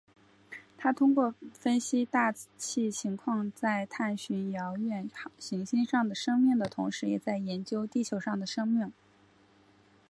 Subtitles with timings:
[0.79, 8.91] 他通过分析大气情况在探寻遥远行星上的生命的同时也在研究地球上的生命。